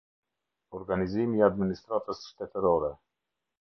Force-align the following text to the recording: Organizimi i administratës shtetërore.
Organizimi 0.77 1.39
i 1.41 1.45
administratës 1.51 2.27
shtetërore. 2.33 2.95